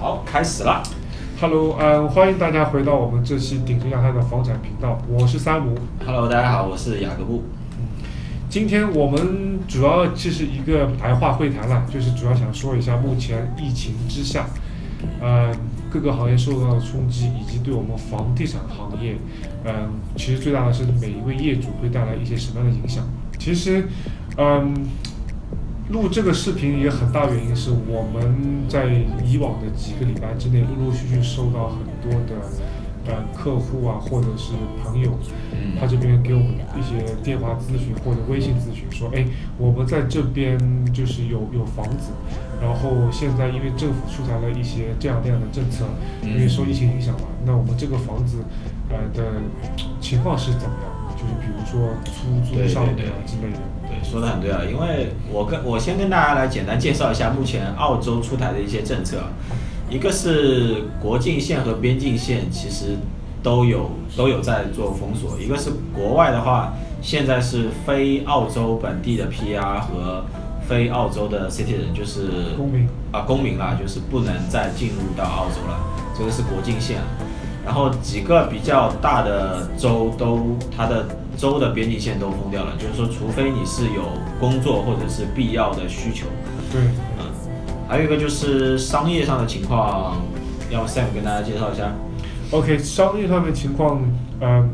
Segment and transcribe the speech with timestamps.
[0.00, 0.82] 好，开始了。
[1.38, 5.74] Hello，嗯，欢迎大家回到我们这期顶级亚太的房产频道，我是三五。
[6.06, 7.44] Hello，大家好，我是雅各布。
[7.78, 7.84] 嗯
[8.48, 14.46] 今天我们主要就是一个白话会谈了，就是主要想说一下目前疫情之下，
[15.20, 15.52] 呃，
[15.90, 19.18] 各个行业受到的冲击，以及对我们房地产行业，
[19.66, 23.04] 嗯、其实最大的是每一位业主会带来一些什么样的影响。
[23.38, 23.86] 其实，
[24.38, 24.74] 嗯、
[25.90, 28.86] 录这个视频也很大原因是我们在
[29.26, 32.36] 以往的几个礼拜之内，陆陆续续收到很多的
[33.06, 35.18] 呃客户啊，或者是朋友，
[35.78, 39.26] 他这边给我们一些电话咨询或者微信咨询，说，哎，
[39.58, 40.56] 我们在这边
[40.92, 42.12] 就是有有房子，
[42.62, 45.84] 然后现在因为政府出台了一些这样那样的政策，
[46.22, 48.44] 因为受疫情影响嘛，那我们这个房子
[48.90, 49.40] 呃的
[50.00, 50.89] 情况是怎么样？
[51.58, 53.58] 就是比如说出租对上对面啊之类的。
[53.88, 59.28] 对，说的很对啊，因为我跟我先跟大家来简单介绍一下目前澳洲出台的一些政策啊，
[59.90, 62.96] 一个是国境线和边境线其实
[63.42, 70.24] 都有都有在做封锁，一个是国外的话，现在是非澳洲本地的 PR 和
[70.68, 75.80] 非澳洲的 citizen，就是公民啊公民啦，就是不能再进入到澳洲了，
[76.16, 76.98] 这个是国境线。
[77.64, 81.04] 然后几个比较大的州都它的
[81.36, 84.02] 州的边境线都封掉了，就是说，除非你是有
[84.38, 86.26] 工作或者是必要的需求，
[86.72, 86.80] 对，
[87.18, 87.26] 嗯，
[87.88, 90.20] 还有一个就是商业上的情况，
[90.70, 91.92] 要 Sam 跟大家介绍一下。
[92.50, 94.02] OK，商业上的情况，
[94.40, 94.70] 嗯，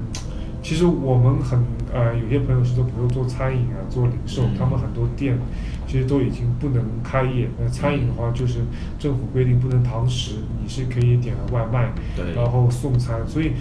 [0.63, 5.39] 其实我们很呃，有些朋友是说，比如做餐饮啊，做零售，嗯他们很多店
[5.87, 7.49] 其实都已经不能开业。
[7.61, 8.61] 那餐饮的话，就是
[8.99, 10.33] 政府规定不能堂食，
[10.63, 13.53] 你是可以点外卖，对然后送餐，所以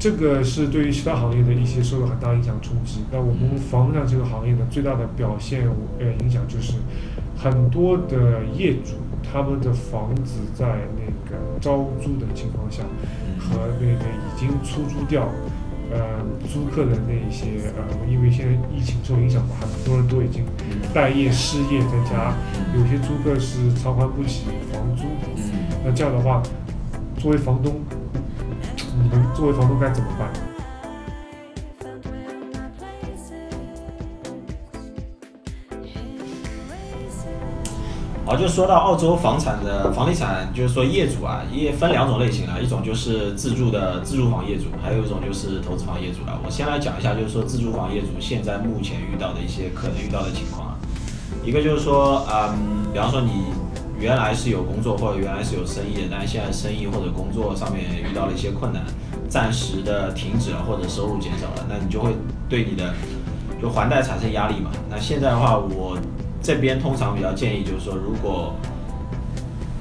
[0.00, 3.00] 这个是对于其他行业的一些受到很大影响冲击。
[3.12, 5.68] 那我们房产这个行业呢，最大的表现
[6.00, 6.72] 呃影响就是
[7.36, 12.82] 很多的业主他们的房子在那个招租的情况下。
[13.42, 15.26] 和那个已经出租掉，
[15.90, 15.98] 呃，
[16.46, 20.44] 租客的那一些呃，因为现在疫情受影响嘛，很多人都已经
[20.94, 22.32] 待业失业在家，
[22.76, 25.04] 有些租客是偿还不起房租，
[25.36, 25.42] 嗯，
[25.84, 26.40] 那这样的话，
[27.16, 27.80] 作为房东，
[29.34, 30.28] 作为房东该怎么办？
[38.26, 46.38] 好，就说到澳洲房产的房地产，就是说业主啊，也分两种类型啊，一种就是自住的自住房业主，还有一种就是投资房业主了。
[46.46, 50.78] 我先来讲一下，就是说自住房业主现在目前遇到的一些可能遇到的情况啊。
[51.44, 53.46] 一个就是说，嗯，比方说你
[54.00, 58.82] 原来是有工作或者原来是有生意的，但是现在生意或者工作上面遇到了一些困难，
[59.28, 62.14] 暂时的停止了或者收入减少了，那你就会
[62.48, 62.94] 对你的
[63.60, 64.70] 就还贷产生压力嘛。
[64.88, 65.98] 那现在的话，我
[66.42, 68.54] 这边通常比较建议就是说，如果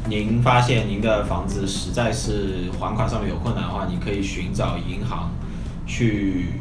[0.09, 5.31] 您发现您的房子实在是还款上面有困难的话，你可以寻找银行
[5.87, 6.59] 去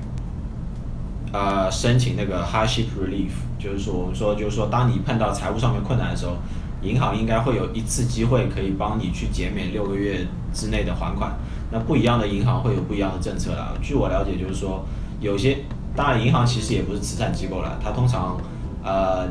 [1.33, 6.37] 呃申请那个 hardship relief，就是说我们说就是说，当你碰到财务上面困难的时候，
[6.83, 11.33] 银行应该会有一次机会可以帮你去减免六个月之内的还款。
[11.71, 13.75] 那不一样的银行会有不一样的政策啦。
[13.83, 14.85] 据我了解，就是说
[15.21, 15.59] 有些
[15.95, 18.37] 当然银行其实也不是慈善机构了，它通常
[18.83, 19.27] 呃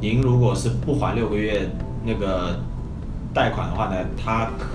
[0.00, 1.70] 您如果是不还六个月
[2.04, 2.60] 那个
[3.34, 4.66] 贷款的话呢，它可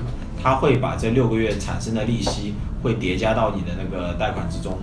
[0.42, 4.78] 它会把这六个月产生的利息会叠加到你的那个贷款之中，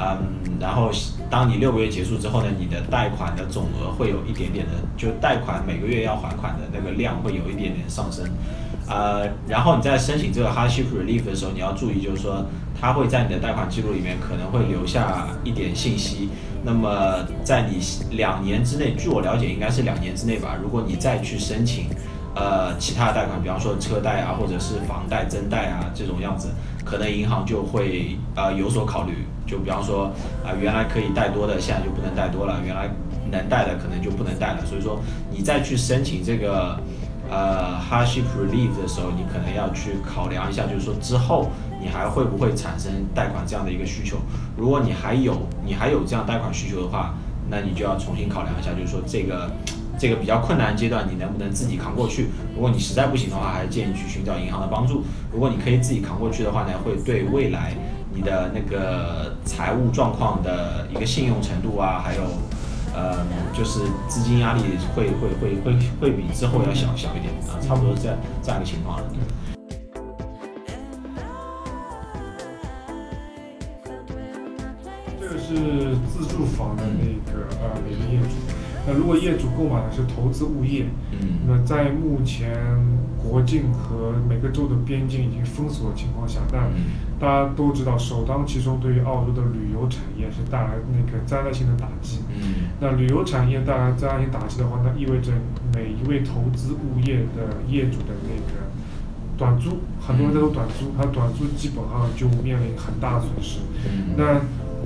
[0.00, 0.16] 嗯，
[0.60, 0.92] 然后
[1.28, 8.24] 当你六个月结束之后呢，你的贷款的总额会有一点点的，就贷款每个月要还款的那个量会有一点点上升，
[8.88, 12.46] 呃，然后你在申请这个 hardship relief 的时候，你要注意就是说，
[12.80, 16.28] 它会在你的贷款记录里面可能会留下一点信息，
[16.62, 17.80] 那么在你
[18.16, 21.86] 两年之内，据我了解应该是两年之内吧，如果你再去申请。
[22.34, 26.50] 呃，其他的贷款，比方说车贷啊，或者是房贷增贷啊这种样子，
[26.84, 29.26] 可能银行就会呃有所考虑。
[29.44, 30.12] 就比方说
[30.44, 32.88] 啊、原来可以贷多的，现在就不能贷多了；原来
[33.32, 34.64] 能贷的，可能就不能贷了。
[34.66, 36.78] 所以说，你再去申请这个
[37.30, 41.48] 呃 hardship relief 的时候，你可能要去考量一下，就是说之后
[41.80, 44.18] 你还会不会产生贷款这样的一个需求。
[44.56, 45.34] 如果你还有
[45.64, 47.14] 你还有这样贷款需求的话，
[47.50, 49.50] 那你就要重新考量一下，就是说这个。
[49.98, 52.28] 这个比较困难阶段，你能不能自己扛过去？
[52.54, 55.02] 如果你实在不行的话，还是建议去寻找银行的帮助。
[55.32, 57.74] 如果你可以自己扛过去的话呢，会对未来
[58.14, 62.22] 你的那个财务状况的一个信用程度啊，还有
[62.94, 64.62] 呃，就是资金压力
[64.94, 69.04] 会会会会会比之后要小小一点啊，差不多是这样这样一个情况了。
[75.20, 78.47] 这个是自住房的那个呃每个业主。
[78.88, 82.56] 那如果业主购买的是投资物业，嗯那么在目前
[83.22, 92.20] 国境和每个州的边境已经封锁的情况下，那嗯大家都知道，首当其冲对于澳洲的旅游产业是带来那个灾难性的打击。
[92.30, 95.32] 嗯那旅游产业带来灾难性打击的话，那意味着
[95.74, 98.64] 每一位投资物业的业主的那个
[99.36, 103.58] 短租，很多人在做短租，他短租基本上就面临很大的损失。
[103.84, 104.40] 嗯那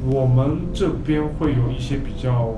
[0.04, 2.54] 我们这边会有一些比较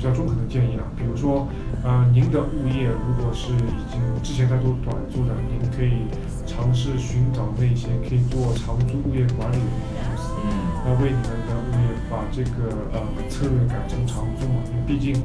[0.00, 1.46] 比较中肯的建议啊，比如说，
[1.84, 6.08] 呃，您的物业如果是已经之前在做短租的，您可以
[6.46, 9.68] 尝试寻找那些可以做长租物业管理的
[10.00, 10.32] 公司。
[10.40, 10.48] 嗯
[10.82, 15.22] 那为你们的物业把这个呃策略改成长租嘛，因为毕竟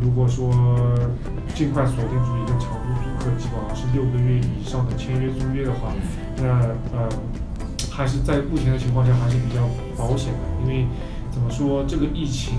[0.00, 0.48] 如果说
[1.54, 5.92] 尽快锁定住一个长租租客，基本上是六个月以上的签约租约的话，
[6.38, 6.48] 那
[6.96, 7.06] 呃
[7.92, 10.86] 还是在目前的情况下还是比较保险的，因为
[11.30, 12.54] 怎么说这个疫情。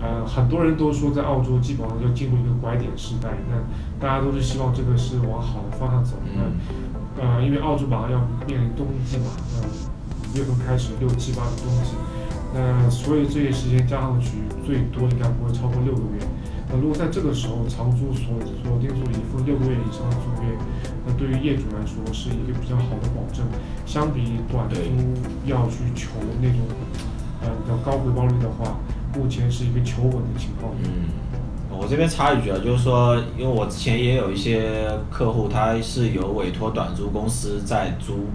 [0.00, 3.56] 呃，很多人都说在澳洲基本上要进入一个拐点时代，那
[4.00, 6.16] 大家都是希望这个是往好的方向走。
[6.36, 6.86] 那嗯
[7.18, 9.66] 呃，因为澳洲马上要面临冬季嘛，呃，
[10.30, 11.96] 五月份开始六七八的冬季，
[12.54, 16.22] 那所以这些时间加上去，最多应该不会超过六个月。
[16.70, 20.54] 那如果在这个时候长租锁锁定住一份六个月以上的租约，
[21.06, 23.44] 那对于业主来说是一个比较好的保证，
[23.84, 24.76] 相比短租
[25.44, 26.10] 要去求
[26.40, 26.60] 那种
[27.42, 28.76] 呃比较高回报率的话，
[29.14, 30.72] 目前是一个求稳的情况。
[30.82, 31.08] 嗯，
[31.70, 38.26] 我这边插一句啊，就是说，因为我之前也有一些客户，他是有委托短租公司在租，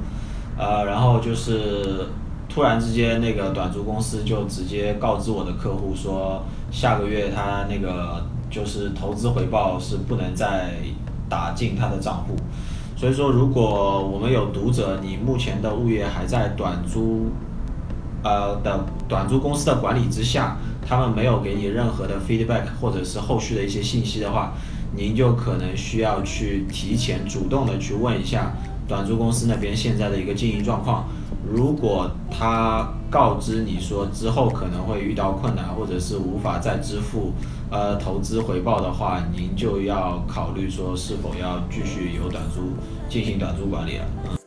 [0.58, 2.08] 呃，然后就是
[2.50, 10.74] 突然之间那个短租公司就直接告知我的客户说，下个月他那个就是投资回报是不能再
[11.30, 12.36] 打进他的账户。
[12.96, 17.25] 所以说，如果我们有读者，你目前的物业还在短租
[18.24, 24.54] 呃的短租公司的管理之下，他们没有给你任何的 feedback 或者是后续的一些信息的话，
[24.96, 28.54] 您就可能需要去提前主动的去问一下
[28.88, 31.06] 短租公司那边现在的一个经营状况。
[31.46, 37.34] 如果他告知你说之后可能会遇到困难，或者是无法再支付
[37.70, 42.72] 呃投资回报的话，您就要考虑说是否要继续由短租
[43.10, 44.06] 进行短租管理了。
[44.31, 44.43] 嗯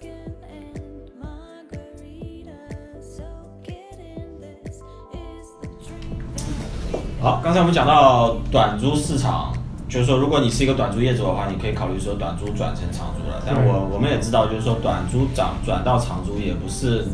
[7.27, 9.53] 好，刚才我们讲到短租市场，
[9.89, 13.43] 就是说，如果你是一个短租业主的话，你可以考虑说短租转成长租了。
[13.45, 17.05] 但对我我们也知道，就是说短租转转到长租也不是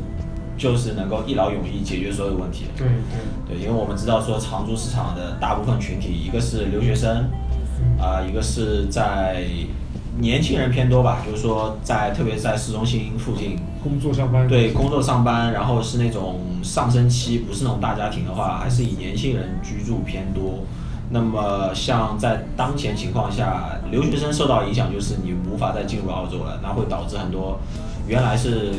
[0.59, 2.85] 就是能够一劳永逸解决所有问题的。
[2.85, 2.88] 对
[3.49, 7.25] 对，对，因为我们知道说长租市场的大部分群体，一个是留学生，
[7.81, 9.47] 嗯啊、一个是在
[10.19, 20.61] 年轻人偏多吧，就是说在特别在市中心附近工作上班对工作上班，然后是那种上升期，不是那种大家庭的话，还是以年轻人居住偏多。
[21.11, 27.59] 那么像在当前情况下，留学生受到影响就是你无法再进入澳洲了，那会导致很多
[28.06, 28.73] 原来是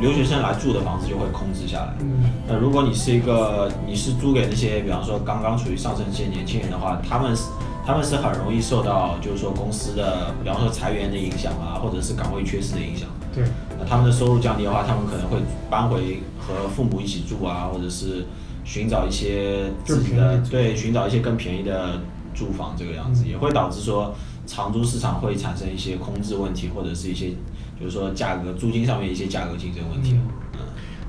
[0.00, 1.94] 留学生来住的房子就会空置下来。
[2.00, 7.44] 嗯那如果你是一个你是租给那些比方说刚刚处于上升期的年轻人的话，他们是
[7.86, 13.08] 他们是很容易受到就是说公司的比方说裁员的影响啊，或者是岗位缺失的影响。
[13.32, 13.44] 对，
[13.78, 15.38] 那他们的收入降低的话，他们可能会
[15.70, 18.26] 搬回和父母一起住啊，或者是
[18.64, 22.00] 寻找一些自己的对寻找一些更便宜的
[22.34, 23.30] 住房这个样子，嗯。
[23.30, 24.12] 也会导致说
[24.46, 27.30] 长租市场会产生一些空置问题，或者是一些
[27.78, 30.18] 就是说价格租金上面一些价格竞争问题。
[30.54, 30.60] 嗯。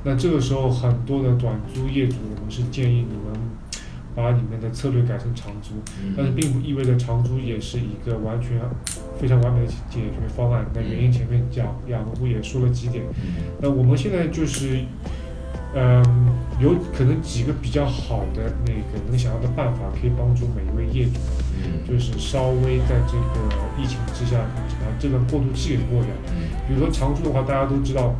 [0.03, 3.26] 那这个时候很多的短租业主，我们是建议你们
[4.17, 8.59] 把你们的策略改成长租，嗯但是并不意味着长租也是一个完全
[9.21, 10.65] 非常完美的解决方案。
[10.73, 14.79] 那原因前面讲雅各布也说了几点，嗯那我们现在就是，
[15.75, 16.03] 嗯，
[16.59, 21.19] 有可能几个比较好的那个能想到的办法，可以帮助每一位业主，
[21.63, 24.39] 嗯就是稍微在这个疫情之下，
[24.81, 26.09] 把这个过渡期给过掉。
[26.33, 28.15] 嗯比如说长租的话，大家都知道，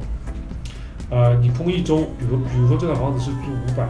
[1.10, 3.90] 呃，你空一周，比如比如说这套房子是租五百，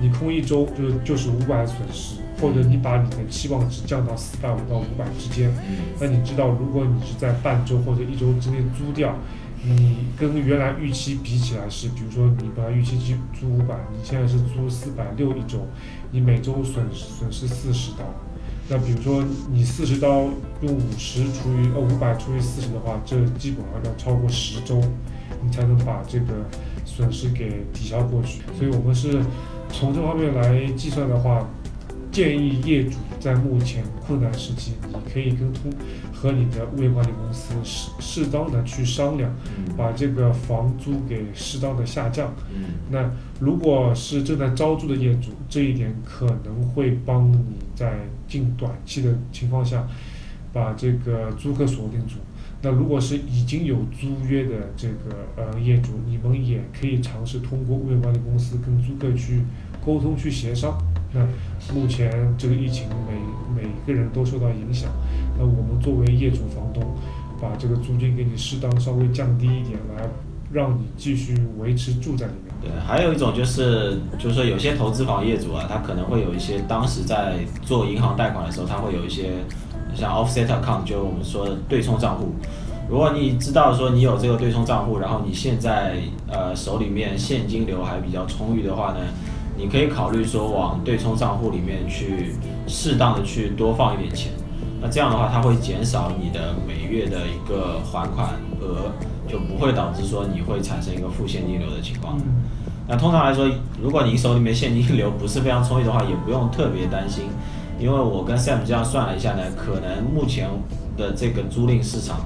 [0.00, 9.14] 你空一周就就是五百损失，或者你把你的期望值降到四百五到五百之间，嗯那你知道，如果你是在半周或者一周之内租掉，
[9.62, 15.66] 你跟原来预期比起来是，比如说你本来预期租租五百，你现在是租四百六一周，
[16.10, 17.98] 你每周损损失四十刀。
[18.72, 20.28] 那比如说你四十刀
[20.62, 24.80] 用五十除以呃五百除以四十的话，这基本上要超过十周，
[25.42, 26.26] 你才能把这个
[26.84, 28.42] 损失给抵消过去。
[28.56, 29.20] 所以我们是
[29.72, 31.48] 从这方面来计算的话，
[32.12, 35.72] 建议业主在目前困难时期，你可以跟通
[36.12, 42.34] 和你的物业管理公司适适当的去商量，嗯把这个房租给适当的下降。
[42.54, 49.86] 嗯那如果是正在招租的业主，这一点可能会帮你在近短期的情况下，
[50.52, 52.16] 把这个租客锁定住。
[52.62, 59.42] 那如果是已经有租约的这个呃业主，你们也可以尝试通过物业管理公司跟租客去
[59.84, 60.76] 沟通去协商。
[61.12, 61.20] 那
[61.74, 64.90] 目前这个疫情每每个人都受到影响，
[65.38, 66.84] 那我们作为业主房东，
[67.40, 70.06] 把这个租金给你适当稍微降低一点，来
[70.52, 72.54] 让你继续维持住在里面。
[72.60, 79.32] 对，还有一种就是，就是说有些投资房业主啊，他可能会有一些当时在做银行贷款的时候，他会有一些
[79.94, 82.32] 像 offset account，就我们说的对冲账户。
[82.88, 85.96] 如果你知道说你有这个对冲账户，然后你现在
[86.28, 88.98] 呃手里面现金流还比较充裕的话呢，
[89.56, 92.34] 你可以考虑说往对冲账户里面去
[92.66, 94.32] 适当的去多放一点钱。
[94.82, 98.30] 那这样的话，它会减少你的每月的一个还款
[98.60, 98.90] 额，
[99.28, 102.18] 就不会导致说你会产生一个负现金流的情况。
[102.18, 102.42] 嗯
[102.88, 103.48] 那通常来说，
[103.80, 107.26] 如果你手里面现金流不是非常充裕的话，也不用特别担心，
[107.80, 110.48] 因为我跟 Sam 这样算了一下呢，可能目前
[110.98, 112.20] 的这个租赁市场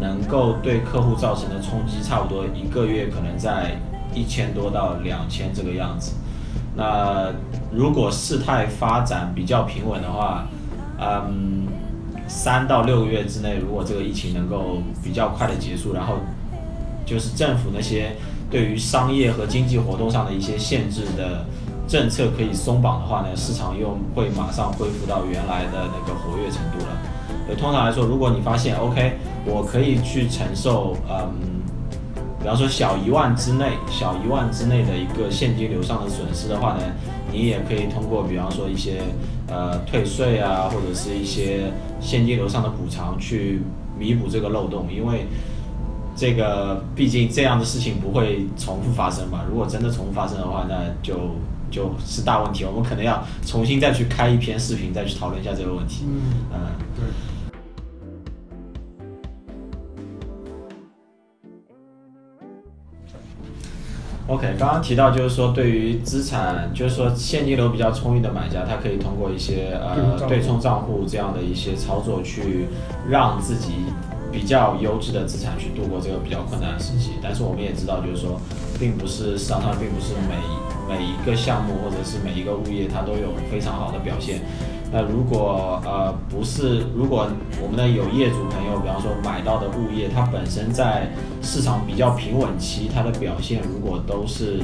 [0.00, 3.76] 能够对客户造成的冲击，差不多一个月可能在
[4.14, 6.12] 一千多到两千这个样子。
[6.76, 7.32] 那
[7.72, 10.46] 如果事态发展比较平稳的话，
[11.00, 11.66] 嗯，
[12.28, 16.18] 三到六个月之内，如果这个疫情能够比较快的结束，然后
[17.04, 18.12] 就是政府那些
[18.50, 21.44] 对于商业和经济活动上的一些限制的
[21.86, 26.92] 政策可以松绑的话呢，市场又会马上恢复到原来的那个活跃程度了。
[27.48, 31.62] 呃，通常来说，如果你发现 OK，我可以去承受，嗯，
[32.40, 36.82] 比方说小一万之内，小一万之内的一个现金流上的损失的话呢，
[37.30, 39.00] 你也可以通过比方说一些
[39.48, 43.62] 呃退税啊，或者是一些现金流上的补偿去
[43.96, 45.26] 弥补这个漏洞，因为
[46.16, 49.42] 这个毕竟这样的事情不会重复发生嘛。
[49.48, 51.14] 如果真的重复发生的话，那就
[51.70, 56.04] 就是大问题，我们可能要重新再去开一篇视频，再去讨论一下这个问题。
[56.06, 56.60] 嗯，嗯。
[56.96, 57.04] 对。
[64.28, 72.66] OK，刚刚提到就是说，对于资产，就是说现金流比较充裕的买家，他可以通过一些呃对冲账户这样的一些操作，去
[73.08, 73.74] 让自己
[74.32, 77.12] 比较优质的资产去度过这个比较困难的时期。
[77.22, 78.40] 但是我们也知道，就是说，
[78.80, 80.34] 并不是市场上并不是每
[80.88, 84.40] 每一个项目或者是每一个物业它都有非常好的表现。
[84.92, 87.28] 那如果呃不是，如果
[87.60, 91.10] 我们的有业主朋友，比方说买到的物业，它本身在
[91.42, 94.62] 市场比较平稳期，它的表现如果都是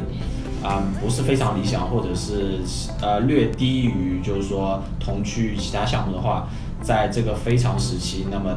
[0.63, 2.61] 啊、不是非常理想，或者是
[3.01, 6.47] 呃略低于就是说同区域其他项目的话，
[6.81, 8.57] 在这个非常时期，那么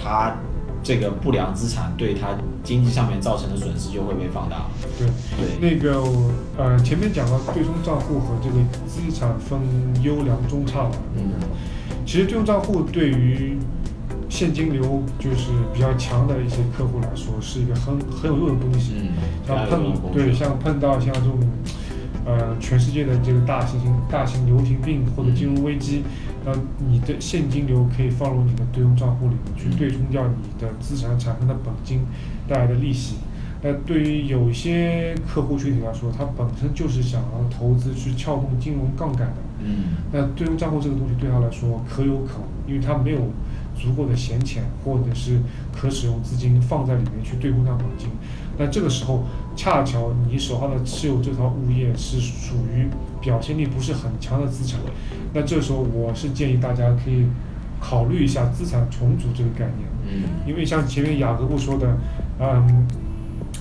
[0.00, 0.36] 它
[0.84, 4.66] 这个不良资产对他经济上面造成的损失就会被放大。
[4.96, 6.04] 对，对，那个
[6.56, 9.58] 呃，前面讲了对冲账户和这个资产分
[10.02, 10.90] 优良中差嘛。
[11.16, 11.32] 嗯
[12.06, 13.56] 其实对冲账户对于
[14.28, 18.92] 现金流就是比较强的一些客户来说，是一个很很有用的东西。
[19.00, 19.08] 嗯，
[19.46, 21.38] 像碰对像碰到像这种
[22.26, 26.02] 呃全世界的这个大型型大型流行病或者金融危机，
[26.44, 26.52] 那
[26.86, 32.00] 你的现金流可以放入你的对冲账户里面去对冲掉你的资产产生的本金
[32.46, 33.16] 带来的利息。
[33.62, 43.20] 那对于有些客户群体来说，他本身就是想要投资去撬动金融杠杆的，嗯那对冲账户这个东西对他来说可有可无，因为他没有
[43.74, 45.40] 足够的闲钱或者是
[45.72, 48.10] 可使用资金放在里面去对冲他本金。
[48.58, 49.24] 那这个时候，
[49.56, 52.88] 恰巧你手上的持有这套物业是属于
[53.20, 54.80] 表现力不是很强的资产，
[55.32, 57.24] 那这时候我是建议大家可以
[57.80, 59.88] 考虑一下资产重组这个概念。
[60.06, 61.96] 嗯因为像前面雅各布说的，
[62.38, 62.86] 嗯，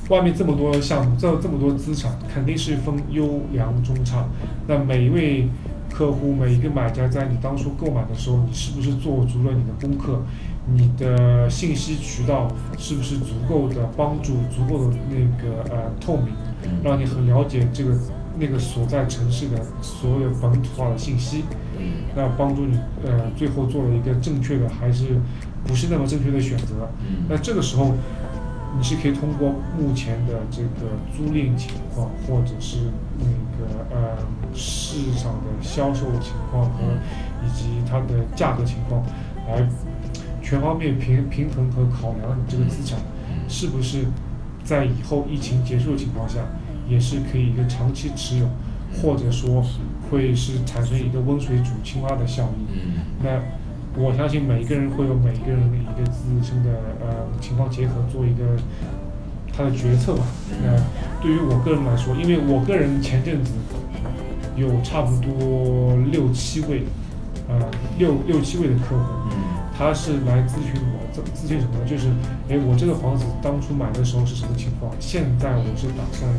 [0.09, 4.25] 外面这么多项目，这这么多资产，肯定是分优良中差。
[4.67, 5.47] 那每一位
[5.93, 10.21] 客户、每一个买家，在你当初购买的时候，你是不是做足了你的功课？
[10.65, 12.47] 你的信息渠道
[12.77, 16.33] 是不是足够的帮助、足够的那个呃透明，
[16.83, 17.95] 让你很了解这个
[18.39, 21.43] 那个所在城市的所有本土化的信息？
[21.77, 25.19] 嗯那帮助你呃最后做了一个正确的还是
[25.65, 26.87] 不是那么正确的选择。
[27.01, 27.91] 嗯那这个时候，
[28.77, 32.77] 你是可以通过目前的这个租赁情况，或者是
[33.19, 33.25] 那
[33.57, 34.17] 个呃
[34.53, 36.79] 市场的销售情况和
[37.45, 39.03] 以及它的价格情况，
[39.47, 39.67] 来
[40.41, 44.05] 全方面平平衡和考量你这个资产嗯是不是
[44.63, 46.39] 在以后疫情结束的情况下，
[46.87, 48.47] 也是可以一个长期持有，
[49.01, 49.63] 或者说
[50.09, 52.65] 会是产生一个温水煮青蛙的效应。
[52.75, 53.41] 嗯那
[53.95, 58.57] 我相信每一个人会有每一个人的一个自身的呃情况结合做一个
[59.55, 60.25] 他的决策吧。
[60.63, 60.73] 那
[61.23, 63.53] 对于我个人来说，因为我个人前阵子
[64.57, 66.83] 有差不多六七位，
[67.47, 67.57] 呃
[67.97, 69.39] 六六七位的客户，嗯
[69.75, 71.85] 他是来咨询我，咨咨询什么呢？
[71.87, 72.09] 就是，
[72.49, 74.91] 哎，我这个房子当初买的时候是什么情况？
[74.99, 76.29] 现在我是打算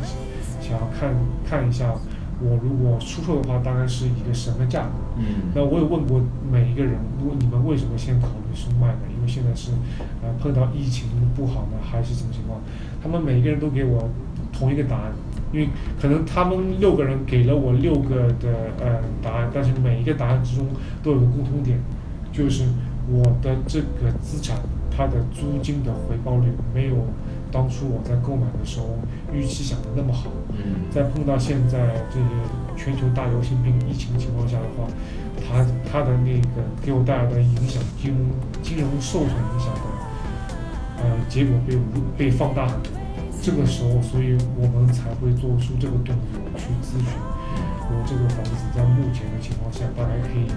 [0.61, 1.13] 想要看
[1.43, 1.91] 看一下，
[2.39, 4.93] 我如果出售的话，大概是一个什么价格？
[5.17, 9.09] 嗯那我有问过每一个人，如果你们为什么先考虑是卖呢？
[9.09, 9.71] 因为现在是，
[10.21, 12.61] 呃，碰到疫情不好呢，还是什么情况？
[13.03, 14.07] 他们每一个人都给我
[14.57, 15.11] 同一个答案，
[15.51, 15.67] 因为
[15.99, 20.67] 可能他们六个人给了我六个的呃答案，但是每一个答案之中
[21.03, 21.77] 都有个共同点，
[22.31, 22.63] 就是
[23.11, 24.57] 我的这个资产
[24.95, 26.95] 它的租金的回报率没有
[27.51, 28.97] 当初我在购买的时候
[29.33, 30.29] 预期想的那么好。
[30.51, 31.77] 嗯在碰到现在
[32.09, 32.29] 这个
[32.77, 34.87] 全球大流行病疫情情况下的话，
[35.43, 38.19] 它它的那个给我带来的影响，金融
[38.61, 41.81] 金融受损影响的，呃，结果被无
[42.17, 42.91] 被放大很多。
[43.45, 47.13] 这个时候，所以我们才会做出这个动作去咨询，
[47.91, 50.47] 我这个房子在目前的情况下大概可以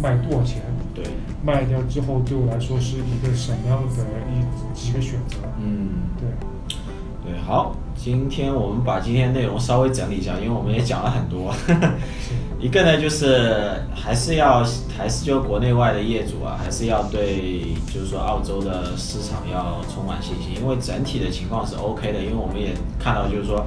[0.00, 0.62] 卖多少钱？
[0.94, 1.04] 对，
[1.44, 5.38] 卖掉之后对我来说是一个什么样的一几个选择？
[5.60, 5.88] 嗯。
[6.20, 11.52] 对，对，好，今天我们把今天内容稍微整理一下，因为我们也讲了很多。
[12.60, 14.64] 是，一个呢，就是还是要
[14.96, 23.64] 还是就国内外的业主啊，还是要对就是说澳洲的市场要充满信心，因为整体的情况是 OK 的，因为我们也看到就是说，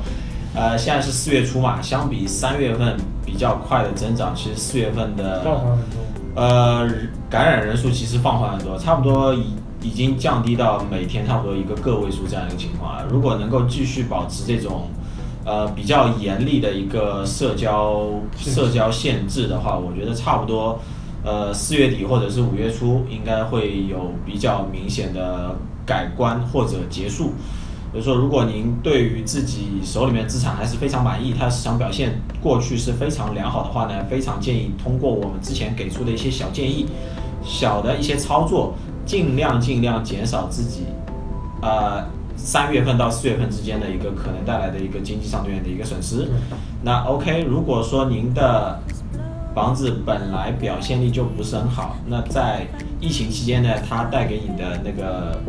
[0.55, 2.95] 呃，现在是四月初嘛，相比三月份
[3.25, 5.43] 比较快的增长，其实四月份的。
[6.35, 6.89] 呃，
[7.29, 13.05] 感染人数其实放缓很多，差不多已已经降低到每天差不多一个个位数这样一个情况了。
[13.07, 14.88] 如果能够继续保持这种
[15.45, 20.79] 呃比较严厉的一个社交社交限制的话，我觉得差不多
[21.23, 27.33] 呃四月底或者是五月初应该会有比较明显的改观或者结束。
[27.91, 36.88] 比如说，如果您对于自己手里面资产还是非常满意，它市场表现过去是非常良好的话呢，非常建议通过我们之前给出的一些小建议、
[37.43, 38.74] 小的一些操作，
[39.05, 40.85] 尽量尽量减少自己，
[41.61, 42.03] 呃，
[42.46, 46.27] 三月份到四月份之间的一个可能带来的一个经济上面的一个损失。
[46.84, 48.77] 那 OK，如果说您的
[49.56, 52.68] 房子本来表现力就不是很好，那在
[53.00, 55.40] 疫情期间呢，它带给你的那个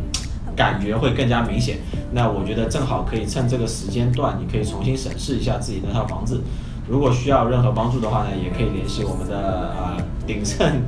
[0.55, 1.79] 感觉会更加明显。
[2.13, 6.41] 那我觉得正好可以趁这个时间段，你可以重新审视一下自己那套房子。
[6.89, 9.37] 如果需要任何帮助的话呢，也可以联系我们的
[9.71, 10.81] 啊、鼎盛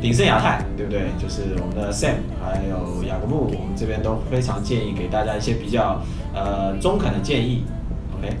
[0.00, 1.02] 鼎盛亚太，对不对？
[1.20, 6.00] 就是我们的 Sam 还有雅各布，我们这边都非常建议给大家一些比较
[6.34, 7.64] 呃中肯的建议。
[8.18, 8.34] OK，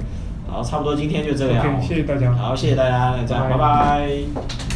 [0.48, 1.80] 好，差不多今天就这样。
[1.82, 4.69] 谢谢大家好，谢谢大家，再见，拜拜拜拜